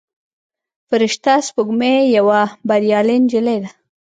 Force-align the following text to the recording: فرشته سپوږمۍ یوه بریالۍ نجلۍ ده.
فرشته 0.87 1.33
سپوږمۍ 1.47 1.95
یوه 2.17 2.39
بریالۍ 2.69 3.17
نجلۍ 3.23 3.57
ده. 3.63 3.69